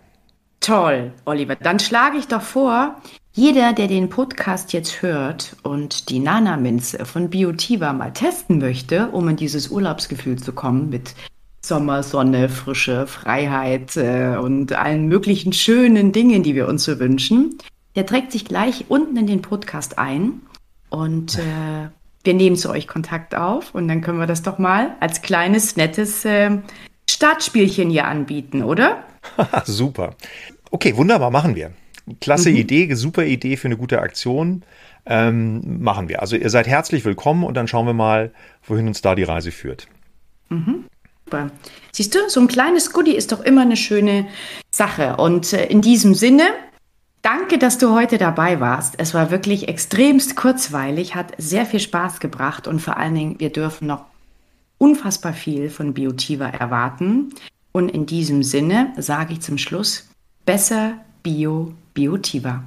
Toll, 0.61 1.11
Oliver. 1.25 1.55
Dann 1.55 1.79
schlage 1.79 2.17
ich 2.17 2.27
doch 2.27 2.43
vor, 2.43 3.01
jeder, 3.33 3.73
der 3.73 3.87
den 3.87 4.09
Podcast 4.09 4.73
jetzt 4.73 5.01
hört 5.01 5.55
und 5.63 6.09
die 6.09 6.19
Nana-Minze 6.19 7.03
von 7.05 7.31
Biotiva 7.31 7.93
mal 7.93 8.13
testen 8.13 8.59
möchte, 8.59 9.07
um 9.07 9.27
in 9.27 9.37
dieses 9.37 9.69
Urlaubsgefühl 9.69 10.37
zu 10.37 10.53
kommen 10.53 10.91
mit 10.91 11.15
Sommer, 11.65 12.03
Sonne, 12.03 12.47
Frische, 12.47 13.07
Freiheit 13.07 13.97
äh, 13.97 14.37
und 14.37 14.73
allen 14.73 15.07
möglichen 15.07 15.51
schönen 15.51 16.11
Dingen, 16.11 16.43
die 16.43 16.53
wir 16.53 16.67
uns 16.67 16.83
so 16.83 16.99
wünschen, 16.99 17.57
der 17.95 18.05
trägt 18.05 18.31
sich 18.31 18.45
gleich 18.45 18.85
unten 18.87 19.17
in 19.17 19.25
den 19.25 19.41
Podcast 19.41 19.97
ein 19.97 20.41
und 20.89 21.39
äh, 21.39 21.89
wir 22.23 22.33
nehmen 22.35 22.55
zu 22.55 22.69
euch 22.69 22.87
Kontakt 22.87 23.33
auf 23.33 23.73
und 23.73 23.87
dann 23.87 24.01
können 24.01 24.19
wir 24.19 24.27
das 24.27 24.43
doch 24.43 24.59
mal 24.59 24.95
als 24.99 25.23
kleines, 25.23 25.75
nettes 25.75 26.23
äh, 26.23 26.59
Startspielchen 27.09 27.89
hier 27.89 28.05
anbieten, 28.05 28.63
oder? 28.63 29.03
super. 29.65 30.15
Okay, 30.69 30.95
wunderbar, 30.95 31.31
machen 31.31 31.55
wir. 31.55 31.71
Klasse 32.19 32.49
mhm. 32.49 32.57
Idee, 32.57 32.93
super 32.93 33.23
Idee 33.23 33.57
für 33.57 33.67
eine 33.67 33.77
gute 33.77 34.01
Aktion. 34.01 34.63
Ähm, 35.05 35.81
machen 35.81 36.09
wir. 36.09 36.21
Also 36.21 36.35
ihr 36.35 36.49
seid 36.49 36.67
herzlich 36.67 37.05
willkommen 37.05 37.43
und 37.43 37.55
dann 37.55 37.67
schauen 37.67 37.85
wir 37.87 37.93
mal, 37.93 38.31
wohin 38.65 38.87
uns 38.87 39.01
da 39.01 39.15
die 39.15 39.23
Reise 39.23 39.51
führt. 39.51 39.87
Mhm. 40.49 40.85
Super. 41.25 41.49
Siehst 41.91 42.13
du, 42.13 42.19
so 42.27 42.39
ein 42.41 42.47
kleines 42.47 42.91
Goodie 42.91 43.15
ist 43.15 43.31
doch 43.31 43.39
immer 43.41 43.61
eine 43.61 43.77
schöne 43.77 44.27
Sache. 44.69 45.17
Und 45.17 45.53
äh, 45.53 45.65
in 45.65 45.81
diesem 45.81 46.13
Sinne 46.13 46.43
Danke, 47.21 47.59
dass 47.59 47.77
du 47.77 47.93
heute 47.93 48.17
dabei 48.17 48.59
warst. 48.59 48.95
Es 48.97 49.13
war 49.13 49.29
wirklich 49.29 49.67
extremst 49.67 50.35
kurzweilig, 50.35 51.13
hat 51.13 51.33
sehr 51.37 51.67
viel 51.67 51.79
Spaß 51.79 52.19
gebracht 52.19 52.67
und 52.67 52.79
vor 52.79 52.97
allen 52.97 53.13
Dingen, 53.13 53.39
wir 53.39 53.51
dürfen 53.51 53.85
noch 53.87 54.05
unfassbar 54.79 55.33
viel 55.33 55.69
von 55.69 55.93
Biotiva 55.93 56.47
erwarten. 56.47 57.31
Und 57.71 57.89
in 57.89 58.05
diesem 58.05 58.43
Sinne 58.43 58.93
sage 58.97 59.33
ich 59.33 59.41
zum 59.41 59.57
Schluss, 59.57 60.09
besser 60.45 60.97
Bio 61.23 61.73
Biotiva. 61.93 62.59